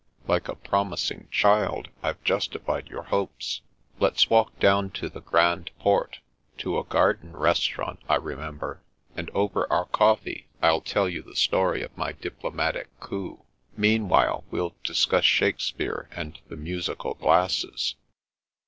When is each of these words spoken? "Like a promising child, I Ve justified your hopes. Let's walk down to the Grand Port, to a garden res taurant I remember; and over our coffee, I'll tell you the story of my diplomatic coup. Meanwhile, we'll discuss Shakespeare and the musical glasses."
"Like 0.27 0.47
a 0.47 0.55
promising 0.55 1.27
child, 1.29 1.89
I 2.01 2.13
Ve 2.13 2.17
justified 2.23 2.87
your 2.87 3.03
hopes. 3.03 3.61
Let's 3.99 4.31
walk 4.31 4.57
down 4.57 4.89
to 4.93 5.09
the 5.09 5.21
Grand 5.21 5.69
Port, 5.77 6.21
to 6.57 6.79
a 6.79 6.83
garden 6.83 7.33
res 7.33 7.59
taurant 7.59 7.99
I 8.09 8.15
remember; 8.15 8.81
and 9.15 9.29
over 9.29 9.71
our 9.71 9.85
coffee, 9.85 10.47
I'll 10.59 10.81
tell 10.81 11.07
you 11.07 11.21
the 11.21 11.35
story 11.35 11.83
of 11.83 11.95
my 11.95 12.13
diplomatic 12.13 12.87
coup. 12.99 13.43
Meanwhile, 13.77 14.43
we'll 14.49 14.73
discuss 14.83 15.23
Shakespeare 15.25 16.09
and 16.13 16.39
the 16.47 16.57
musical 16.57 17.13
glasses." 17.13 17.93